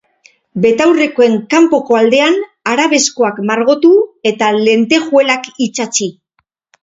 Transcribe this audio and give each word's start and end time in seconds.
Betaurrekoen 0.61 1.35
kanpoko 1.53 1.97
aldean, 1.97 2.39
arabeskoak 2.71 3.41
margotu 3.51 3.91
eta 4.31 4.49
lentejuelak 4.63 5.51
itsatsi. 5.69 6.09